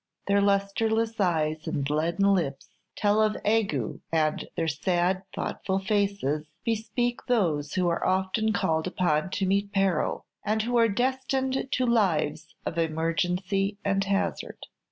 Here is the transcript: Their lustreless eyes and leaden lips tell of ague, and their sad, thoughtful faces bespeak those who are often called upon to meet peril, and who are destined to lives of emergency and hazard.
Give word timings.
Their 0.25 0.41
lustreless 0.41 1.19
eyes 1.19 1.67
and 1.67 1.87
leaden 1.87 2.33
lips 2.33 2.69
tell 2.95 3.21
of 3.21 3.37
ague, 3.45 3.99
and 4.11 4.47
their 4.55 4.67
sad, 4.67 5.21
thoughtful 5.31 5.77
faces 5.77 6.47
bespeak 6.65 7.27
those 7.27 7.75
who 7.75 7.87
are 7.87 8.03
often 8.03 8.51
called 8.51 8.87
upon 8.87 9.29
to 9.29 9.45
meet 9.45 9.71
peril, 9.71 10.25
and 10.43 10.63
who 10.63 10.75
are 10.77 10.89
destined 10.89 11.67
to 11.73 11.85
lives 11.85 12.55
of 12.65 12.79
emergency 12.79 13.77
and 13.85 14.03
hazard. 14.05 14.65